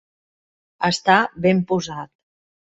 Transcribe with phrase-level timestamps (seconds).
[0.89, 1.17] Estar
[1.47, 2.13] ben posat.